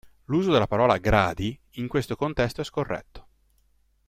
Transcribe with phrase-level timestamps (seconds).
[0.25, 3.27] L'uso della parola "gradi" in questo contesto è scorretto.